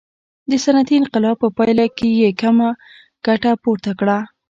[0.49, 2.69] د صنعتي انقلاب په پایله کې یې کمه
[3.25, 4.17] ګټه پورته کړه.